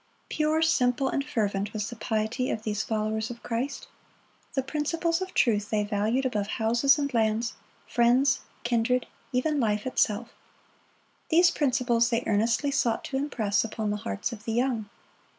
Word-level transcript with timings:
Pure, 0.29 0.63
simple, 0.63 1.09
and 1.09 1.23
fervent 1.23 1.73
was 1.73 1.87
the 1.91 1.95
piety 1.95 2.49
of 2.49 2.63
these 2.63 2.81
followers 2.83 3.29
of 3.29 3.43
Christ. 3.43 3.87
The 4.55 4.63
principles 4.63 5.21
of 5.21 5.35
truth 5.35 5.69
they 5.69 5.83
valued 5.83 6.25
above 6.25 6.47
houses 6.57 6.97
and 6.97 7.13
lands, 7.13 7.53
friends, 7.87 8.39
kindred, 8.63 9.05
even 9.31 9.59
life 9.59 9.85
itself. 9.85 10.33
These 11.29 11.51
principles 11.51 12.09
they 12.09 12.23
earnestly 12.25 12.71
sought 12.71 13.03
to 13.05 13.15
impress 13.17 13.63
upon 13.63 13.91
the 13.91 13.97
hearts 13.97 14.31
of 14.33 14.45
the 14.45 14.53
young. 14.53 14.89